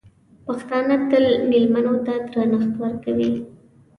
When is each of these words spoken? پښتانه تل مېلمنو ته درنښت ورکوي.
پښتانه 0.45 0.95
تل 1.09 1.25
مېلمنو 1.49 1.95
ته 2.05 2.13
درنښت 2.33 2.71
ورکوي. 2.83 3.29